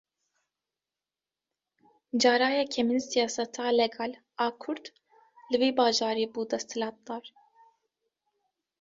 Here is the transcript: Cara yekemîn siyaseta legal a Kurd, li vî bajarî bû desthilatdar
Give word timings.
Cara 2.21 2.47
yekemîn 2.57 3.01
siyaseta 3.09 3.65
legal 3.79 4.11
a 4.45 4.47
Kurd, 4.61 4.85
li 5.49 5.57
vî 5.61 5.69
bajarî 5.79 6.25
bû 6.33 6.41
desthilatdar 6.51 7.23